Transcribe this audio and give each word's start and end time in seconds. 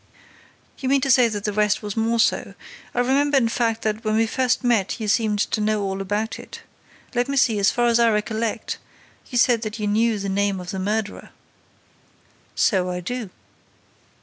"You 0.79 0.89
mean 0.89 1.01
to 1.01 1.11
say 1.11 1.27
that 1.27 1.43
the 1.43 1.53
rest 1.53 1.83
was 1.83 1.95
more 1.95 2.17
so 2.19 2.55
I 2.95 2.99
remember, 3.01 3.37
in 3.37 3.49
fact, 3.49 3.83
that, 3.83 4.03
when 4.03 4.15
we 4.15 4.25
first 4.25 4.63
met 4.63 4.99
you 4.99 5.07
seemed 5.07 5.37
to 5.37 5.61
know 5.61 5.83
all 5.83 6.01
about 6.01 6.39
it. 6.39 6.63
Let 7.13 7.29
me 7.29 7.37
see, 7.37 7.59
a 7.59 7.63
far 7.65 7.85
as 7.85 7.99
I 7.99 8.09
recollect, 8.09 8.79
you 9.29 9.37
said 9.37 9.61
that 9.61 9.77
you 9.77 9.85
knew 9.85 10.17
the 10.17 10.27
name 10.27 10.59
of 10.59 10.71
the 10.71 10.79
murderer." 10.79 11.29
"So 12.55 12.89
I 12.89 12.99
do." 12.99 13.29